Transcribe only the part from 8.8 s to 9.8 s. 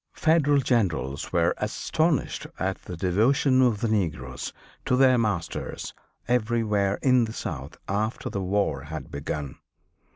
had begun.